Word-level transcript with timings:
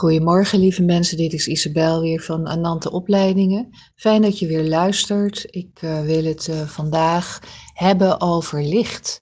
Goedemorgen 0.00 0.58
lieve 0.58 0.82
mensen, 0.82 1.16
dit 1.16 1.32
is 1.32 1.46
Isabel 1.46 2.00
weer 2.00 2.20
van 2.20 2.46
Anante 2.46 2.90
Opleidingen. 2.90 3.68
Fijn 3.96 4.22
dat 4.22 4.38
je 4.38 4.46
weer 4.46 4.64
luistert. 4.64 5.46
Ik 5.50 5.82
uh, 5.82 6.00
wil 6.00 6.24
het 6.24 6.46
uh, 6.48 6.60
vandaag 6.60 7.40
hebben 7.74 8.20
over 8.20 8.62
licht. 8.62 9.20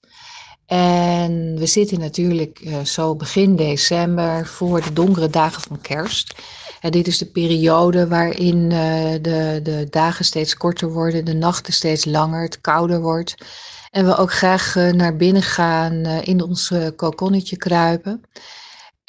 En 0.65 1.55
we 1.57 1.65
zitten 1.65 1.99
natuurlijk 1.99 2.59
uh, 2.59 2.79
zo 2.79 3.15
begin 3.15 3.55
december 3.55 4.47
voor 4.47 4.81
de 4.81 4.93
donkere 4.93 5.29
dagen 5.29 5.61
van 5.61 5.81
kerst. 5.81 6.35
En 6.81 6.91
dit 6.91 7.07
is 7.07 7.17
de 7.17 7.31
periode 7.31 8.07
waarin 8.07 8.69
de, 8.69 9.59
de 9.63 9.87
dagen 9.89 10.25
steeds 10.25 10.55
korter 10.57 10.91
worden, 10.91 11.25
de 11.25 11.33
nachten 11.33 11.73
steeds 11.73 12.05
langer, 12.05 12.43
het 12.43 12.61
kouder 12.61 13.01
wordt. 13.01 13.35
En 13.91 14.05
we 14.05 14.15
ook 14.15 14.33
graag 14.33 14.75
naar 14.75 15.15
binnen 15.15 15.43
gaan, 15.43 16.05
in 16.05 16.43
ons 16.43 16.71
kokonnetje 16.95 17.57
kruipen. 17.57 18.21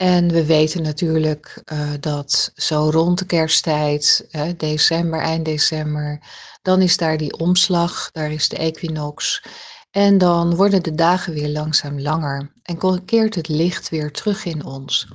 En 0.00 0.28
we 0.28 0.44
weten 0.44 0.82
natuurlijk 0.82 1.62
uh, 1.72 1.90
dat 2.00 2.52
zo 2.54 2.90
rond 2.90 3.18
de 3.18 3.26
kersttijd, 3.26 4.28
december, 4.56 5.20
eind 5.20 5.44
december, 5.44 6.20
dan 6.62 6.80
is 6.80 6.96
daar 6.96 7.16
die 7.16 7.38
omslag, 7.38 8.10
daar 8.12 8.32
is 8.32 8.48
de 8.48 8.56
equinox. 8.56 9.42
En 9.90 10.18
dan 10.18 10.54
worden 10.54 10.82
de 10.82 10.94
dagen 10.94 11.32
weer 11.32 11.48
langzaam 11.48 12.00
langer 12.00 12.52
en 12.62 13.04
keert 13.04 13.34
het 13.34 13.48
licht 13.48 13.88
weer 13.88 14.12
terug 14.12 14.44
in 14.44 14.64
ons. 14.64 15.08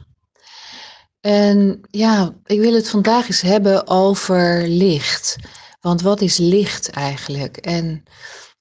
En 1.21 1.81
ja, 1.91 2.33
ik 2.43 2.59
wil 2.59 2.73
het 2.73 2.89
vandaag 2.89 3.27
eens 3.27 3.41
hebben 3.41 3.87
over 3.87 4.67
licht. 4.67 5.35
Want 5.81 6.01
wat 6.01 6.21
is 6.21 6.37
licht 6.37 6.89
eigenlijk? 6.89 7.57
En 7.57 8.03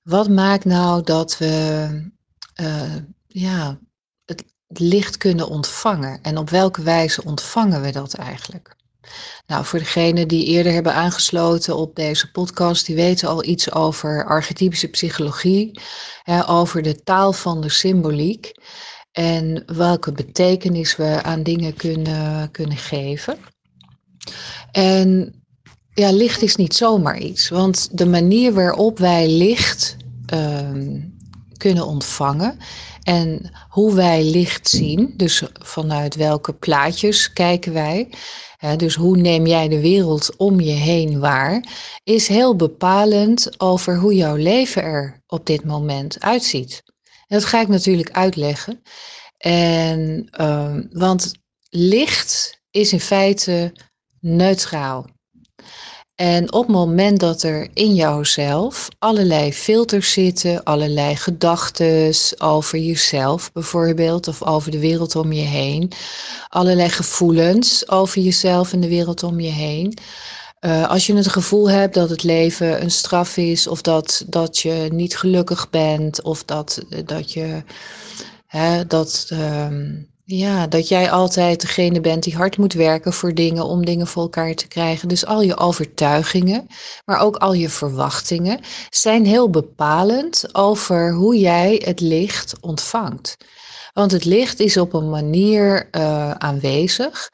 wat 0.03 0.29
maakt 0.29 0.65
nou 0.65 1.03
dat 1.03 1.39
we 1.39 1.89
uh, 2.61 2.97
ja, 3.27 3.79
licht 4.69 5.17
kunnen 5.17 5.49
ontvangen. 5.49 6.19
En 6.23 6.39
op 6.39 6.51
welke 6.51 6.83
wijze 6.83 7.25
ontvangen 7.25 7.83
we 7.83 7.93
dat 7.93 8.15
eigenlijk? 8.15 8.77
Nou, 9.47 9.65
voor 9.65 9.79
degenen 9.79 10.29
die 10.29 10.47
eerder 10.47 10.73
hebben 10.73 10.95
aangesloten 10.95 11.77
op 11.77 11.97
deze 11.97 12.31
podcast, 12.31 12.87
die 12.87 12.97
weten 12.97 13.29
al 13.29 13.45
iets 13.45 13.73
over 13.73 14.25
archetypische 14.25 14.89
psychologie, 14.89 15.81
hè, 16.23 16.48
over 16.48 16.83
de 16.83 17.03
taal 17.03 17.33
van 17.33 17.61
de 17.61 17.69
symboliek 17.69 18.53
en 19.12 19.62
welke 19.67 20.12
betekenis 20.12 20.97
we 20.97 21.23
aan 21.23 21.43
dingen 21.43 21.75
kunnen, 21.75 22.51
kunnen 22.51 22.77
geven. 22.77 23.39
En 24.73 25.34
ja, 25.95 26.12
licht 26.12 26.43
is 26.43 26.56
niet 26.56 26.75
zomaar 26.75 27.19
iets, 27.19 27.49
want 27.49 27.99
de 27.99 28.06
manier 28.06 28.53
waarop 28.53 28.99
wij 28.99 29.28
licht 29.28 29.97
uh, 30.34 31.03
kunnen 31.65 31.87
ontvangen 31.87 32.59
en 33.03 33.51
hoe 33.69 33.95
wij 33.95 34.25
licht 34.25 34.69
zien, 34.69 35.12
dus 35.17 35.43
vanuit 35.53 36.15
welke 36.15 36.53
plaatjes 36.53 37.33
kijken 37.33 37.73
wij, 37.73 38.09
hè, 38.56 38.77
dus 38.77 38.95
hoe 38.95 39.17
neem 39.17 39.47
jij 39.47 39.69
de 39.69 39.81
wereld 39.81 40.37
om 40.37 40.61
je 40.61 40.73
heen 40.73 41.21
waar, 41.21 41.69
is 42.03 42.29
heel 42.29 42.56
bepalend 42.56 43.61
over 43.61 43.98
hoe 43.98 44.15
jouw 44.15 44.34
leven 44.37 44.83
er 44.83 45.23
op 45.27 45.47
dit 45.47 45.65
moment 45.65 46.21
uitziet. 46.21 46.83
En 47.27 47.39
dat 47.39 47.45
ga 47.45 47.61
ik 47.61 47.69
natuurlijk 47.69 48.11
uitleggen. 48.11 48.83
En, 49.39 50.28
uh, 50.41 50.77
want 50.91 51.33
licht 51.71 52.61
is 52.71 52.93
in 52.93 53.01
feite 53.01 53.73
neutraal. 54.21 55.06
En 56.15 56.53
op 56.53 56.62
het 56.62 56.77
moment 56.77 57.20
dat 57.20 57.43
er 57.43 57.69
in 57.73 57.95
jouzelf 57.95 58.89
allerlei 58.98 59.53
filters 59.53 60.12
zitten, 60.12 60.62
allerlei 60.62 61.17
gedachten 61.17 62.15
over 62.39 62.79
jezelf 62.79 63.53
bijvoorbeeld, 63.53 64.29
of 64.29 64.43
over 64.43 64.71
de 64.71 64.79
wereld 64.79 65.17
om 65.17 65.33
je 65.33 65.43
heen, 65.43 65.93
allerlei 66.48 66.89
gevoelens 66.89 67.89
over 67.89 68.23
jezelf 68.23 68.73
en 68.73 68.81
de 68.81 68.89
wereld 68.89 69.23
om 69.23 69.41
je 69.41 69.51
heen. 69.51 69.98
Uh, 70.61 70.89
als 70.89 71.06
je 71.06 71.15
het 71.15 71.29
gevoel 71.29 71.71
hebt 71.71 71.95
dat 71.95 72.11
het 72.11 72.23
leven 72.23 72.83
een 72.83 72.91
straf 72.91 73.37
is, 73.37 73.67
of 73.67 73.83
dat, 73.83 74.25
dat 74.27 74.59
je 74.59 74.89
niet 74.93 75.17
gelukkig 75.17 75.71
bent, 75.71 76.22
of 76.22 76.44
dat, 76.44 76.83
dat 77.05 77.33
je 77.33 77.62
hè, 78.47 78.87
dat. 78.87 79.28
Um, 79.33 80.12
ja, 80.25 80.67
dat 80.67 80.89
jij 80.89 81.11
altijd 81.11 81.61
degene 81.61 82.01
bent 82.01 82.23
die 82.23 82.37
hard 82.37 82.59
moet 82.59 82.73
werken 82.73 83.12
voor 83.12 83.35
dingen 83.35 83.65
om 83.65 83.85
dingen 83.85 84.07
voor 84.07 84.23
elkaar 84.23 84.55
te 84.55 84.69
krijgen. 84.69 85.09
Dus 85.09 85.27
al 85.27 85.43
je 85.43 85.57
overtuigingen, 85.57 86.67
maar 87.05 87.21
ook 87.21 87.37
al 87.37 87.53
je 87.53 87.69
verwachtingen 87.69 88.61
zijn 88.91 89.27
heel 89.27 89.51
bepalend 89.51 90.55
over 90.55 91.12
hoe 91.12 91.39
jij 91.39 91.83
het 91.85 92.01
licht 92.01 92.55
ontvangt. 92.61 93.37
Want 93.93 94.11
het 94.11 94.25
licht 94.25 94.61
is 94.61 94.77
op 94.77 94.93
een 94.93 95.11
manier 95.11 95.89
uh, 95.93 96.31
aanwezig 96.31 97.31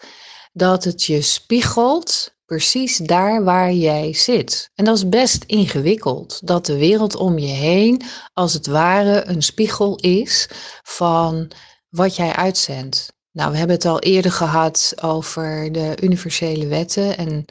dat 0.52 0.84
het 0.84 1.04
je 1.04 1.22
spiegelt 1.22 2.34
precies 2.46 2.96
daar 2.96 3.44
waar 3.44 3.72
jij 3.72 4.14
zit. 4.14 4.70
En 4.74 4.84
dat 4.84 4.96
is 4.96 5.08
best 5.08 5.44
ingewikkeld, 5.44 6.46
dat 6.46 6.66
de 6.66 6.76
wereld 6.76 7.16
om 7.16 7.38
je 7.38 7.52
heen 7.52 8.02
als 8.32 8.52
het 8.52 8.66
ware 8.66 9.24
een 9.26 9.42
spiegel 9.42 9.96
is 9.96 10.48
van 10.82 11.50
wat 11.90 12.16
jij 12.16 12.32
uitzendt. 12.32 13.12
Nou, 13.32 13.50
we 13.50 13.56
hebben 13.56 13.76
het 13.76 13.84
al 13.84 13.98
eerder 13.98 14.32
gehad 14.32 14.94
over 15.02 15.72
de 15.72 15.96
universele 16.02 16.66
wetten 16.66 17.16
en 17.16 17.44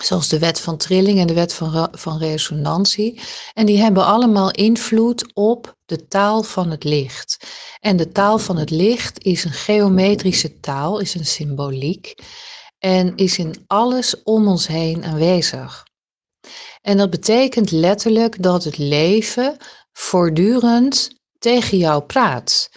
zoals 0.00 0.28
de 0.28 0.38
wet 0.38 0.60
van 0.60 0.76
trilling 0.76 1.18
en 1.18 1.26
de 1.26 1.34
wet 1.34 1.54
van, 1.54 1.88
van 1.92 2.18
resonantie. 2.18 3.20
En 3.54 3.66
die 3.66 3.78
hebben 3.78 4.04
allemaal 4.04 4.50
invloed 4.50 5.34
op 5.34 5.76
de 5.84 6.06
taal 6.06 6.42
van 6.42 6.70
het 6.70 6.84
licht. 6.84 7.46
En 7.80 7.96
de 7.96 8.08
taal 8.08 8.38
van 8.38 8.56
het 8.56 8.70
licht 8.70 9.24
is 9.24 9.44
een 9.44 9.52
geometrische 9.52 10.60
taal, 10.60 10.98
is 10.98 11.14
een 11.14 11.26
symboliek 11.26 12.14
en 12.78 13.16
is 13.16 13.38
in 13.38 13.64
alles 13.66 14.22
om 14.22 14.48
ons 14.48 14.66
heen 14.66 15.04
aanwezig. 15.04 15.86
En 16.80 16.96
dat 16.96 17.10
betekent 17.10 17.70
letterlijk 17.70 18.42
dat 18.42 18.64
het 18.64 18.78
leven 18.78 19.56
voortdurend 19.92 21.10
tegen 21.38 21.78
jou 21.78 22.02
praat 22.02 22.70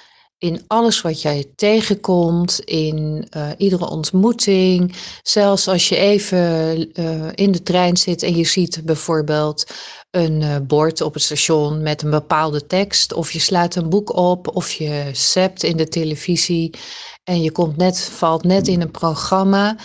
in 0.45 0.63
alles 0.67 1.01
wat 1.01 1.21
jij 1.21 1.45
tegenkomt, 1.55 2.59
in 2.59 3.27
uh, 3.37 3.49
iedere 3.57 3.89
ontmoeting. 3.89 4.95
Zelfs 5.23 5.67
als 5.67 5.89
je 5.89 5.95
even 5.95 6.99
uh, 6.99 7.27
in 7.35 7.51
de 7.51 7.63
trein 7.63 7.97
zit 7.97 8.23
en 8.23 8.35
je 8.35 8.43
ziet 8.43 8.81
bijvoorbeeld 8.83 9.65
een 10.11 10.41
uh, 10.41 10.55
bord 10.67 11.01
op 11.01 11.13
het 11.13 11.23
station 11.23 11.81
met 11.81 12.01
een 12.01 12.09
bepaalde 12.09 12.67
tekst, 12.67 13.13
of 13.13 13.31
je 13.31 13.39
slaat 13.39 13.75
een 13.75 13.89
boek 13.89 14.15
op, 14.15 14.55
of 14.55 14.71
je 14.71 15.09
sept 15.11 15.63
in 15.63 15.77
de 15.77 15.87
televisie 15.87 16.73
en 17.23 17.41
je 17.41 17.51
komt 17.51 17.77
net, 17.77 17.99
valt 18.01 18.43
net 18.43 18.67
in 18.67 18.81
een 18.81 18.91
programma. 18.91 19.77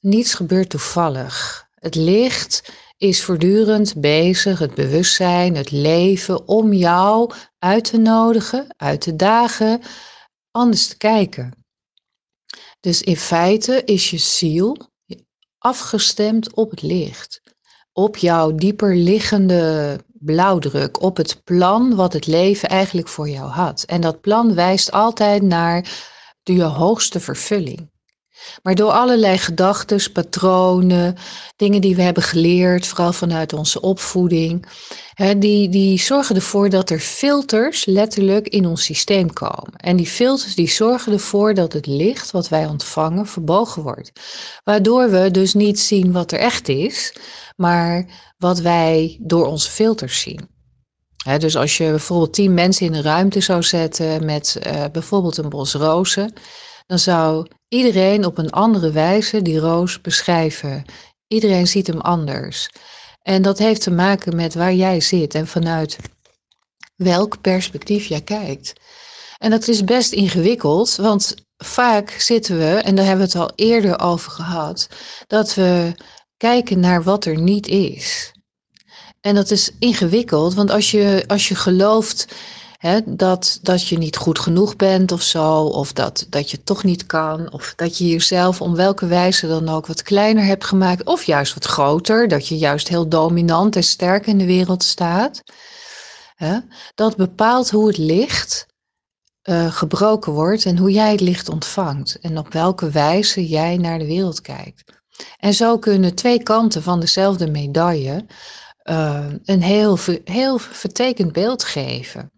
Niets 0.00 0.34
gebeurt 0.34 0.68
toevallig. 0.68 1.66
Het 1.74 1.94
licht 1.94 2.72
is 3.00 3.22
voortdurend 3.24 4.00
bezig, 4.00 4.58
het 4.58 4.74
bewustzijn, 4.74 5.56
het 5.56 5.70
leven, 5.70 6.48
om 6.48 6.72
jou 6.72 7.32
uit 7.58 7.84
te 7.84 7.98
nodigen, 7.98 8.74
uit 8.76 9.00
te 9.00 9.16
dagen, 9.16 9.80
anders 10.50 10.86
te 10.86 10.96
kijken. 10.96 11.54
Dus 12.80 13.02
in 13.02 13.16
feite 13.16 13.84
is 13.84 14.10
je 14.10 14.18
ziel 14.18 14.76
afgestemd 15.58 16.54
op 16.54 16.70
het 16.70 16.82
licht, 16.82 17.40
op 17.92 18.16
jouw 18.16 18.54
dieper 18.54 18.96
liggende 18.96 19.98
blauwdruk, 20.08 21.02
op 21.02 21.16
het 21.16 21.44
plan 21.44 21.94
wat 21.94 22.12
het 22.12 22.26
leven 22.26 22.68
eigenlijk 22.68 23.08
voor 23.08 23.28
jou 23.28 23.48
had. 23.48 23.82
En 23.82 24.00
dat 24.00 24.20
plan 24.20 24.54
wijst 24.54 24.92
altijd 24.92 25.42
naar 25.42 25.90
de 26.42 26.62
hoogste 26.62 27.20
vervulling. 27.20 27.90
Maar 28.62 28.74
door 28.74 28.90
allerlei 28.90 29.38
gedachten, 29.38 30.12
patronen, 30.12 31.16
dingen 31.56 31.80
die 31.80 31.96
we 31.96 32.02
hebben 32.02 32.22
geleerd, 32.22 32.86
vooral 32.86 33.12
vanuit 33.12 33.52
onze 33.52 33.80
opvoeding, 33.80 34.66
hè, 35.14 35.38
die, 35.38 35.68
die 35.68 36.00
zorgen 36.00 36.34
ervoor 36.34 36.68
dat 36.68 36.90
er 36.90 36.98
filters 36.98 37.84
letterlijk 37.84 38.48
in 38.48 38.66
ons 38.66 38.84
systeem 38.84 39.32
komen. 39.32 39.72
En 39.76 39.96
die 39.96 40.06
filters 40.06 40.54
die 40.54 40.68
zorgen 40.68 41.12
ervoor 41.12 41.54
dat 41.54 41.72
het 41.72 41.86
licht 41.86 42.30
wat 42.30 42.48
wij 42.48 42.66
ontvangen 42.66 43.26
verbogen 43.26 43.82
wordt. 43.82 44.12
Waardoor 44.64 45.10
we 45.10 45.30
dus 45.30 45.54
niet 45.54 45.80
zien 45.80 46.12
wat 46.12 46.32
er 46.32 46.38
echt 46.38 46.68
is, 46.68 47.14
maar 47.56 48.06
wat 48.38 48.58
wij 48.60 49.18
door 49.20 49.46
onze 49.46 49.70
filters 49.70 50.20
zien. 50.20 50.48
dus 51.38 51.56
als 51.56 51.76
je 51.76 51.88
bijvoorbeeld 51.90 52.32
tien 52.32 52.54
mensen 52.54 52.86
in 52.86 52.94
een 52.94 53.02
ruimte 53.02 53.40
zou 53.40 53.62
zetten 53.62 54.24
met 54.24 54.60
uh, 54.66 54.84
bijvoorbeeld 54.92 55.36
een 55.36 55.48
bos 55.48 55.74
rozen, 55.74 56.32
dan 56.90 56.98
zou 56.98 57.46
iedereen 57.68 58.24
op 58.24 58.38
een 58.38 58.50
andere 58.50 58.90
wijze 58.90 59.42
die 59.42 59.58
roos 59.58 60.00
beschrijven. 60.00 60.84
Iedereen 61.26 61.66
ziet 61.66 61.86
hem 61.86 62.00
anders. 62.00 62.70
En 63.22 63.42
dat 63.42 63.58
heeft 63.58 63.82
te 63.82 63.90
maken 63.90 64.36
met 64.36 64.54
waar 64.54 64.74
jij 64.74 65.00
zit 65.00 65.34
en 65.34 65.46
vanuit 65.46 65.96
welk 66.96 67.40
perspectief 67.40 68.06
jij 68.06 68.20
kijkt. 68.20 68.72
En 69.38 69.50
dat 69.50 69.68
is 69.68 69.84
best 69.84 70.12
ingewikkeld, 70.12 70.96
want 70.96 71.34
vaak 71.56 72.10
zitten 72.10 72.58
we, 72.58 72.74
en 72.74 72.94
daar 72.94 73.04
hebben 73.04 73.26
we 73.26 73.32
het 73.32 73.42
al 73.42 73.52
eerder 73.54 74.00
over 74.00 74.30
gehad, 74.30 74.88
dat 75.26 75.54
we 75.54 75.94
kijken 76.36 76.80
naar 76.80 77.02
wat 77.02 77.24
er 77.24 77.40
niet 77.40 77.66
is. 77.66 78.32
En 79.20 79.34
dat 79.34 79.50
is 79.50 79.70
ingewikkeld, 79.78 80.54
want 80.54 80.70
als 80.70 80.90
je, 80.90 81.24
als 81.26 81.48
je 81.48 81.54
gelooft 81.54 82.26
dat, 83.04 83.58
dat 83.62 83.88
je 83.88 83.98
niet 83.98 84.16
goed 84.16 84.38
genoeg 84.38 84.76
bent 84.76 85.12
of 85.12 85.22
zo, 85.22 85.62
of 85.62 85.92
dat, 85.92 86.26
dat 86.28 86.50
je 86.50 86.62
toch 86.62 86.84
niet 86.84 87.06
kan, 87.06 87.52
of 87.52 87.72
dat 87.76 87.98
je 87.98 88.08
jezelf 88.08 88.60
om 88.60 88.74
welke 88.74 89.06
wijze 89.06 89.46
dan 89.46 89.68
ook 89.68 89.86
wat 89.86 90.02
kleiner 90.02 90.44
hebt 90.44 90.64
gemaakt, 90.64 91.04
of 91.04 91.24
juist 91.24 91.54
wat 91.54 91.64
groter, 91.64 92.28
dat 92.28 92.48
je 92.48 92.58
juist 92.58 92.88
heel 92.88 93.08
dominant 93.08 93.76
en 93.76 93.82
sterk 93.82 94.26
in 94.26 94.38
de 94.38 94.46
wereld 94.46 94.82
staat. 94.82 95.42
dat 96.94 97.16
bepaalt 97.16 97.70
hoe 97.70 97.86
het 97.86 97.96
licht 97.98 98.66
uh, 99.42 99.72
gebroken 99.72 100.32
wordt 100.32 100.64
en 100.64 100.78
hoe 100.78 100.90
jij 100.90 101.10
het 101.10 101.20
licht 101.20 101.48
ontvangt 101.48 102.18
en 102.20 102.38
op 102.38 102.52
welke 102.52 102.90
wijze 102.90 103.48
jij 103.48 103.76
naar 103.76 103.98
de 103.98 104.06
wereld 104.06 104.40
kijkt. 104.40 104.92
En 105.38 105.54
zo 105.54 105.78
kunnen 105.78 106.14
twee 106.14 106.42
kanten 106.42 106.82
van 106.82 107.00
dezelfde 107.00 107.50
medaille 107.50 108.26
uh, 108.84 109.26
een 109.44 109.62
heel, 109.62 109.98
heel 110.24 110.58
vertekend 110.58 111.32
beeld 111.32 111.64
geven 111.64 112.30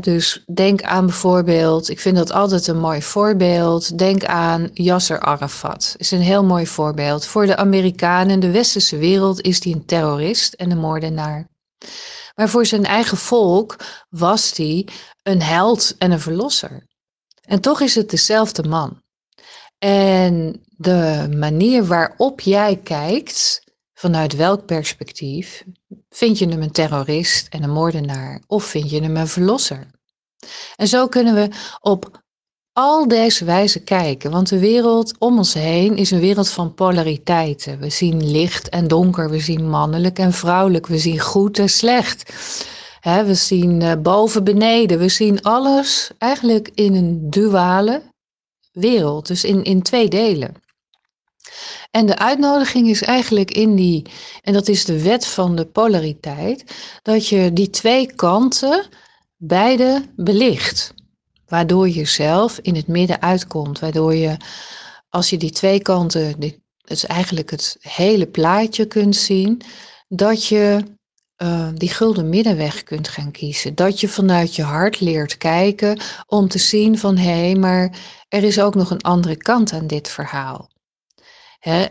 dus 0.00 0.44
denk 0.54 0.82
aan 0.82 1.06
bijvoorbeeld, 1.06 1.88
ik 1.88 2.00
vind 2.00 2.16
dat 2.16 2.32
altijd 2.32 2.66
een 2.66 2.78
mooi 2.78 3.02
voorbeeld. 3.02 3.98
Denk 3.98 4.24
aan 4.24 4.70
Yasser 4.72 5.20
Arafat. 5.20 5.94
Is 5.98 6.10
een 6.10 6.20
heel 6.20 6.44
mooi 6.44 6.66
voorbeeld. 6.66 7.26
Voor 7.26 7.46
de 7.46 7.56
Amerikanen, 7.56 8.40
de 8.40 8.50
westerse 8.50 8.96
wereld, 8.96 9.40
is 9.40 9.64
hij 9.64 9.72
een 9.72 9.84
terrorist 9.84 10.52
en 10.52 10.70
een 10.70 10.78
moordenaar. 10.78 11.48
Maar 12.34 12.48
voor 12.48 12.66
zijn 12.66 12.84
eigen 12.84 13.16
volk 13.16 13.76
was 14.08 14.56
hij 14.56 14.88
een 15.22 15.42
held 15.42 15.94
en 15.98 16.10
een 16.10 16.20
verlosser. 16.20 16.86
En 17.40 17.60
toch 17.60 17.80
is 17.80 17.94
het 17.94 18.10
dezelfde 18.10 18.62
man. 18.62 19.02
En 19.78 20.64
de 20.76 21.28
manier 21.36 21.84
waarop 21.84 22.40
jij 22.40 22.76
kijkt, 22.76 23.65
vanuit 23.98 24.36
welk 24.36 24.66
perspectief, 24.66 25.64
Vind 26.16 26.38
je 26.38 26.48
hem 26.48 26.62
een 26.62 26.70
terrorist 26.70 27.48
en 27.48 27.62
een 27.62 27.70
moordenaar 27.70 28.42
of 28.46 28.64
vind 28.64 28.90
je 28.90 29.02
hem 29.02 29.16
een 29.16 29.28
verlosser? 29.28 29.86
En 30.76 30.88
zo 30.88 31.06
kunnen 31.08 31.34
we 31.34 31.48
op 31.80 32.22
al 32.72 33.08
deze 33.08 33.44
wijze 33.44 33.80
kijken, 33.80 34.30
want 34.30 34.48
de 34.48 34.58
wereld 34.58 35.18
om 35.18 35.36
ons 35.36 35.54
heen 35.54 35.96
is 35.96 36.10
een 36.10 36.20
wereld 36.20 36.48
van 36.48 36.74
polariteiten. 36.74 37.78
We 37.78 37.90
zien 37.90 38.30
licht 38.30 38.68
en 38.68 38.88
donker, 38.88 39.30
we 39.30 39.40
zien 39.40 39.68
mannelijk 39.68 40.18
en 40.18 40.32
vrouwelijk, 40.32 40.86
we 40.86 40.98
zien 40.98 41.20
goed 41.20 41.58
en 41.58 41.68
slecht. 41.68 42.32
we 43.02 43.34
zien 43.34 43.80
uh, 43.80 43.92
boven, 44.02 44.44
beneden, 44.44 44.98
we 44.98 45.08
zien 45.08 45.42
alles 45.42 46.10
eigenlijk 46.18 46.70
in 46.74 46.94
een 46.94 47.30
duale 47.30 48.02
wereld, 48.72 49.26
dus 49.26 49.44
in, 49.44 49.64
in 49.64 49.82
twee 49.82 50.08
delen. 50.08 50.54
En 51.90 52.06
de 52.06 52.18
uitnodiging 52.18 52.88
is 52.88 53.02
eigenlijk 53.02 53.50
in 53.50 53.74
die, 53.74 54.02
en 54.42 54.52
dat 54.52 54.68
is 54.68 54.84
de 54.84 55.02
wet 55.02 55.26
van 55.26 55.56
de 55.56 55.66
polariteit, 55.66 56.64
dat 57.02 57.28
je 57.28 57.52
die 57.52 57.70
twee 57.70 58.14
kanten 58.14 58.86
beide 59.36 60.04
belicht. 60.16 60.94
Waardoor 61.46 61.88
je 61.88 62.04
zelf 62.04 62.58
in 62.62 62.74
het 62.74 62.86
midden 62.86 63.22
uitkomt. 63.22 63.78
Waardoor 63.78 64.14
je, 64.14 64.36
als 65.08 65.30
je 65.30 65.36
die 65.36 65.50
twee 65.50 65.82
kanten, 65.82 66.26
het 66.26 66.60
is 66.86 67.04
eigenlijk 67.04 67.50
het 67.50 67.76
hele 67.80 68.26
plaatje 68.26 68.86
kunt 68.86 69.16
zien, 69.16 69.60
dat 70.08 70.46
je 70.46 70.82
uh, 71.42 71.68
die 71.74 71.88
gulden 71.88 72.28
middenweg 72.28 72.82
kunt 72.82 73.08
gaan 73.08 73.30
kiezen. 73.30 73.74
Dat 73.74 74.00
je 74.00 74.08
vanuit 74.08 74.54
je 74.54 74.62
hart 74.62 75.00
leert 75.00 75.36
kijken 75.36 76.00
om 76.26 76.48
te 76.48 76.58
zien 76.58 76.98
van 76.98 77.16
hé, 77.16 77.40
hey, 77.44 77.54
maar 77.54 77.98
er 78.28 78.44
is 78.44 78.60
ook 78.60 78.74
nog 78.74 78.90
een 78.90 79.02
andere 79.02 79.36
kant 79.36 79.72
aan 79.72 79.86
dit 79.86 80.08
verhaal 80.08 80.68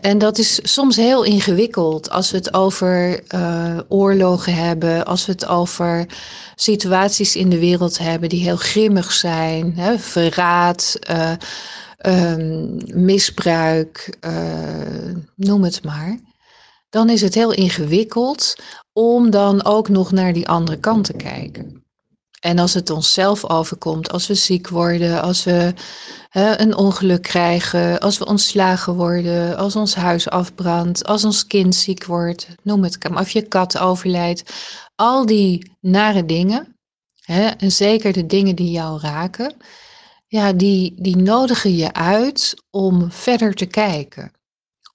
en 0.01 0.17
dat 0.17 0.37
is 0.37 0.59
soms 0.73 0.95
heel 0.95 1.23
ingewikkeld 1.23 2.09
als 2.09 2.31
we 2.31 2.37
het 2.37 2.53
over 2.53 3.23
uh, 3.33 3.79
oorlogen 3.87 4.53
hebben, 4.55 5.05
als 5.05 5.25
we 5.25 5.31
het 5.31 5.45
over 5.45 6.05
situaties 6.55 7.35
in 7.35 7.49
de 7.49 7.59
wereld 7.59 7.97
hebben 7.97 8.29
die 8.29 8.43
heel 8.43 8.55
grimmig 8.55 9.11
zijn, 9.11 9.75
verraad, 9.97 10.99
uh, 11.09 11.31
um, 12.05 12.77
misbruik, 12.93 14.17
uh, 14.25 15.15
noem 15.35 15.63
het 15.63 15.83
maar. 15.83 16.19
Dan 16.89 17.09
is 17.09 17.21
het 17.21 17.33
heel 17.33 17.53
ingewikkeld 17.53 18.55
om 18.93 19.29
dan 19.29 19.65
ook 19.65 19.89
nog 19.89 20.11
naar 20.11 20.33
die 20.33 20.47
andere 20.47 20.79
kant 20.79 21.05
te 21.05 21.13
kijken. 21.13 21.84
En 22.45 22.59
als 22.59 22.73
het 22.73 22.89
onszelf 22.89 23.49
overkomt, 23.49 24.11
als 24.11 24.27
we 24.27 24.35
ziek 24.35 24.69
worden, 24.69 25.21
als 25.21 25.43
we 25.43 25.73
hè, 26.29 26.59
een 26.59 26.75
ongeluk 26.75 27.21
krijgen, 27.21 27.99
als 27.99 28.17
we 28.17 28.25
ontslagen 28.25 28.95
worden, 28.95 29.57
als 29.57 29.75
ons 29.75 29.95
huis 29.95 30.29
afbrandt, 30.29 31.05
als 31.05 31.23
ons 31.23 31.47
kind 31.47 31.75
ziek 31.75 32.05
wordt, 32.05 32.47
noem 32.61 32.83
het 32.83 33.09
maar, 33.09 33.21
of 33.21 33.29
je 33.29 33.41
kat 33.41 33.77
overlijdt. 33.77 34.53
Al 34.95 35.25
die 35.25 35.71
nare 35.81 36.25
dingen, 36.25 36.75
hè, 37.19 37.47
en 37.47 37.71
zeker 37.71 38.13
de 38.13 38.25
dingen 38.25 38.55
die 38.55 38.71
jou 38.71 38.99
raken, 38.99 39.53
ja, 40.27 40.53
die, 40.53 40.93
die 40.97 41.17
nodigen 41.17 41.75
je 41.75 41.93
uit 41.93 42.53
om 42.69 43.11
verder 43.11 43.53
te 43.53 43.65
kijken 43.65 44.31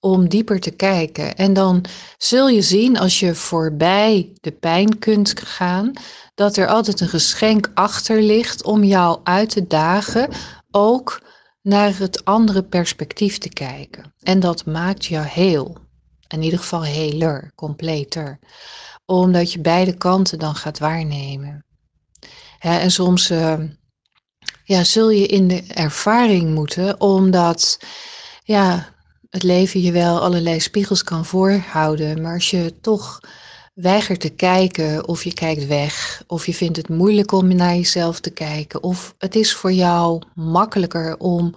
om 0.01 0.29
dieper 0.29 0.61
te 0.61 0.71
kijken. 0.71 1.37
En 1.37 1.53
dan 1.53 1.85
zul 2.19 2.49
je 2.49 2.63
zien 2.63 2.99
als 2.99 3.21
je 3.21 3.35
voorbij 3.35 4.33
de 4.41 4.53
pijn 4.53 4.99
kunt 4.99 5.41
gaan, 5.41 5.93
dat 6.35 6.57
er 6.57 6.67
altijd 6.69 7.01
een 7.01 7.09
geschenk 7.09 7.71
achter 7.75 8.23
ligt 8.23 8.63
om 8.63 8.85
jou 8.85 9.21
uit 9.25 9.51
te 9.51 9.67
dagen, 9.67 10.29
ook 10.71 11.23
naar 11.63 11.99
het 11.99 12.25
andere 12.25 12.63
perspectief 12.63 13.39
te 13.39 13.49
kijken. 13.49 14.15
En 14.21 14.41
dat 14.41 14.65
maakt 14.65 15.05
jou 15.05 15.27
heel. 15.27 15.77
In 16.29 16.43
ieder 16.43 16.59
geval 16.59 16.85
heler, 16.85 17.53
completer. 17.55 18.39
Omdat 19.07 19.53
je 19.53 19.61
beide 19.61 19.97
kanten 19.97 20.39
dan 20.39 20.55
gaat 20.55 20.79
waarnemen. 20.79 21.65
en 22.59 22.91
soms 22.91 23.31
uh, 23.31 23.59
ja, 24.65 24.85
zul 24.85 25.11
je 25.11 25.27
in 25.27 25.49
de 25.49 25.63
ervaring 25.63 26.55
moeten, 26.55 27.01
omdat 27.01 27.81
ja, 28.43 28.95
het 29.31 29.43
leven 29.43 29.81
je 29.81 29.93
wel 29.93 30.21
allerlei 30.21 30.61
spiegels 30.61 31.03
kan 31.03 31.25
voorhouden. 31.25 32.23
Maar 32.23 32.35
als 32.35 32.51
je 32.51 32.81
toch 32.81 33.21
weigert 33.75 34.21
te 34.21 34.29
kijken 34.29 35.09
of 35.09 35.25
je 35.25 35.35
kijkt 35.35 35.67
weg, 35.67 36.23
of 36.27 36.47
je 36.47 36.55
vindt 36.55 36.77
het 36.77 36.89
moeilijk 36.89 37.33
om 37.33 37.57
naar 37.57 37.75
jezelf 37.75 38.21
te 38.21 38.31
kijken, 38.31 38.83
of 38.83 39.15
het 39.19 39.35
is 39.35 39.55
voor 39.55 39.73
jou 39.73 40.23
makkelijker 40.35 41.19
om 41.19 41.55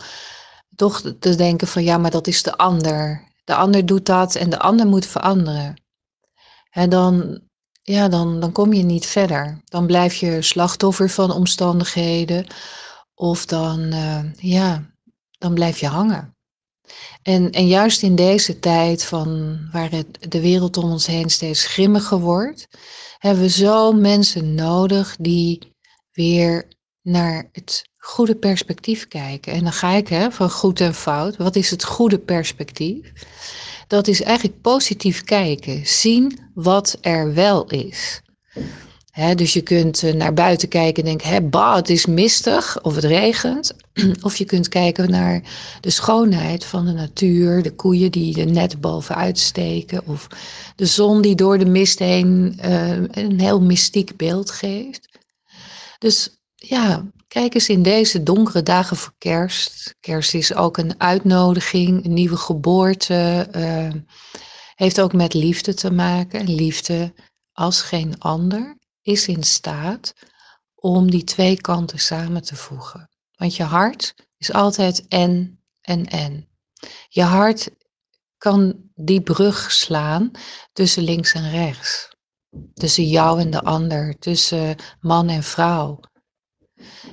toch 0.75 1.01
te 1.19 1.35
denken 1.35 1.67
van 1.67 1.83
ja, 1.83 1.97
maar 1.97 2.11
dat 2.11 2.27
is 2.27 2.43
de 2.43 2.57
ander. 2.57 3.31
De 3.43 3.55
ander 3.55 3.85
doet 3.85 4.05
dat 4.05 4.35
en 4.35 4.49
de 4.49 4.59
ander 4.59 4.87
moet 4.87 5.05
veranderen. 5.05 5.81
En 6.69 6.89
dan, 6.89 7.41
ja, 7.81 8.07
dan, 8.07 8.39
dan 8.39 8.51
kom 8.51 8.73
je 8.73 8.83
niet 8.83 9.05
verder. 9.05 9.61
Dan 9.65 9.85
blijf 9.85 10.15
je 10.15 10.41
slachtoffer 10.41 11.09
van 11.09 11.31
omstandigheden 11.31 12.45
of 13.15 13.45
dan, 13.45 13.79
uh, 13.79 14.33
ja, 14.35 14.83
dan 15.37 15.53
blijf 15.53 15.79
je 15.79 15.87
hangen. 15.87 16.35
En, 17.21 17.51
en 17.51 17.67
juist 17.67 18.03
in 18.03 18.15
deze 18.15 18.59
tijd 18.59 19.05
van 19.05 19.59
waar 19.71 19.89
de 20.19 20.41
wereld 20.41 20.77
om 20.77 20.91
ons 20.91 21.05
heen 21.05 21.29
steeds 21.29 21.65
grimmiger 21.65 22.19
wordt, 22.19 22.67
hebben 23.17 23.43
we 23.43 23.49
zo 23.49 23.91
mensen 23.91 24.55
nodig 24.55 25.15
die 25.19 25.59
weer 26.11 26.67
naar 27.01 27.49
het 27.51 27.89
goede 27.97 28.35
perspectief 28.35 29.07
kijken. 29.07 29.53
En 29.53 29.63
dan 29.63 29.73
ga 29.73 29.91
ik 29.91 30.07
hè, 30.07 30.31
van 30.31 30.49
goed 30.49 30.81
en 30.81 30.93
fout. 30.93 31.37
Wat 31.37 31.55
is 31.55 31.69
het 31.69 31.83
goede 31.83 32.19
perspectief? 32.19 33.11
Dat 33.87 34.07
is 34.07 34.21
eigenlijk 34.21 34.61
positief 34.61 35.23
kijken, 35.23 35.87
zien 35.87 36.39
wat 36.53 36.97
er 37.01 37.33
wel 37.33 37.65
is 37.65 38.21
dus 39.35 39.53
je 39.53 39.61
kunt 39.61 40.03
eh, 40.03 40.13
naar 40.13 40.33
buiten 40.33 40.67
kijken 40.67 41.03
en 41.03 41.09
denken, 41.09 41.29
hè, 41.29 41.41
bah, 41.41 41.75
het 41.75 41.89
is 41.89 42.05
mistig 42.05 42.81
of 42.81 42.95
het 42.95 43.03
regent. 43.03 43.73
Of 44.21 44.35
je 44.35 44.45
kunt 44.45 44.69
kijken 44.69 45.09
naar 45.09 45.41
de 45.81 45.89
schoonheid 45.89 46.65
van 46.65 46.85
de 46.85 46.91
natuur, 46.91 47.63
de 47.63 47.75
koeien 47.75 48.11
die 48.11 48.39
er 48.39 48.51
net 48.51 48.81
bovenuit 48.81 49.39
steken. 49.39 50.07
Of 50.07 50.27
de 50.75 50.85
zon 50.85 51.21
die 51.21 51.35
door 51.35 51.57
de 51.57 51.65
mist 51.65 51.99
heen 51.99 52.59
uh, 52.65 52.89
een 53.11 53.39
heel 53.39 53.61
mystiek 53.61 54.17
beeld 54.17 54.51
geeft. 54.51 55.19
Dus 55.99 56.37
ja, 56.55 57.05
kijk 57.27 57.53
eens 57.53 57.69
in 57.69 57.83
deze 57.83 58.23
donkere 58.23 58.63
dagen 58.63 58.97
voor 58.97 59.13
kerst. 59.17 59.95
Kerst 59.99 60.33
is 60.33 60.53
ook 60.53 60.77
een 60.77 60.99
uitnodiging, 60.99 62.05
een 62.05 62.13
nieuwe 62.13 62.37
geboorte. 62.37 63.47
Uh, 63.55 64.01
heeft 64.75 65.01
ook 65.01 65.13
met 65.13 65.33
liefde 65.33 65.73
te 65.73 65.91
maken. 65.91 66.49
Liefde 66.55 67.13
als 67.51 67.81
geen 67.81 68.19
ander 68.19 68.77
is 69.01 69.27
in 69.27 69.43
staat 69.43 70.13
om 70.75 71.11
die 71.11 71.23
twee 71.23 71.61
kanten 71.61 71.99
samen 71.99 72.43
te 72.43 72.55
voegen. 72.55 73.09
Want 73.43 73.55
je 73.55 73.63
hart 73.63 74.15
is 74.37 74.53
altijd 74.53 75.07
en 75.07 75.59
en 75.81 76.05
en. 76.05 76.47
Je 77.09 77.21
hart 77.21 77.69
kan 78.37 78.75
die 78.95 79.21
brug 79.21 79.71
slaan 79.71 80.31
tussen 80.73 81.03
links 81.03 81.33
en 81.33 81.51
rechts. 81.51 82.09
Tussen 82.73 83.07
jou 83.07 83.39
en 83.39 83.49
de 83.49 83.61
ander, 83.61 84.19
tussen 84.19 84.75
man 84.99 85.29
en 85.29 85.43
vrouw. 85.43 85.99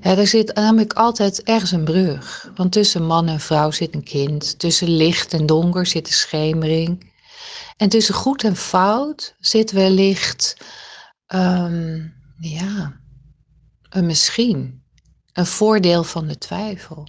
er 0.01 0.27
zit 0.27 0.55
namelijk 0.55 0.93
altijd 0.93 1.43
ergens 1.43 1.71
een 1.71 1.85
brug. 1.85 2.51
Want 2.55 2.73
tussen 2.73 3.07
man 3.07 3.29
en 3.29 3.41
vrouw 3.41 3.71
zit 3.71 3.95
een 3.95 4.05
kind. 4.05 4.59
Tussen 4.59 4.89
licht 4.89 5.33
en 5.33 5.47
donker 5.47 5.87
zit 5.87 6.07
de 6.07 6.13
schemering. 6.13 7.13
En 7.77 7.89
tussen 7.89 8.15
goed 8.15 8.45
en 8.45 8.57
fout 8.57 9.35
zit 9.39 9.71
wellicht 9.71 10.57
Um, 11.35 12.15
ja, 12.39 13.01
een 13.89 14.07
misschien, 14.07 14.85
een 15.33 15.47
voordeel 15.47 16.05
van 16.05 16.27
de 16.27 16.39
twijfel. 16.39 17.09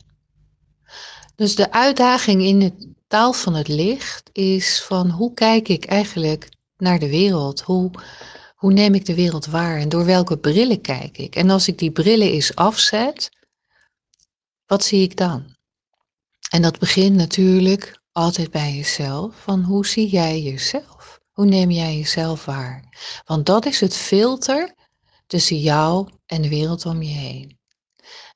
Dus 1.35 1.55
de 1.55 1.71
uitdaging 1.71 2.41
in 2.41 2.59
de 2.59 2.93
taal 3.07 3.33
van 3.33 3.53
het 3.53 3.67
licht 3.67 4.29
is 4.31 4.81
van 4.81 5.09
hoe 5.09 5.33
kijk 5.33 5.67
ik 5.67 5.85
eigenlijk 5.85 6.49
naar 6.77 6.99
de 6.99 7.09
wereld? 7.09 7.61
Hoe, 7.61 7.91
hoe 8.55 8.73
neem 8.73 8.93
ik 8.93 9.05
de 9.05 9.15
wereld 9.15 9.45
waar 9.45 9.77
en 9.77 9.89
door 9.89 10.05
welke 10.05 10.37
brillen 10.37 10.81
kijk 10.81 11.17
ik? 11.17 11.35
En 11.35 11.49
als 11.49 11.67
ik 11.67 11.77
die 11.77 11.91
brillen 11.91 12.31
eens 12.31 12.55
afzet, 12.55 13.29
wat 14.65 14.83
zie 14.83 15.01
ik 15.01 15.17
dan? 15.17 15.55
En 16.49 16.61
dat 16.61 16.79
begint 16.79 17.15
natuurlijk 17.15 18.01
altijd 18.11 18.51
bij 18.51 18.75
jezelf. 18.75 19.35
Van 19.35 19.63
hoe 19.63 19.85
zie 19.85 20.09
jij 20.09 20.41
jezelf? 20.41 21.19
Hoe 21.31 21.45
neem 21.45 21.71
jij 21.71 21.97
jezelf 21.97 22.45
waar? 22.45 22.83
Want 23.25 23.45
dat 23.45 23.65
is 23.65 23.79
het 23.79 23.95
filter 23.95 24.75
tussen 25.27 25.59
jou 25.59 26.09
en 26.25 26.41
de 26.41 26.49
wereld 26.49 26.85
om 26.85 27.01
je 27.01 27.13
heen. 27.13 27.59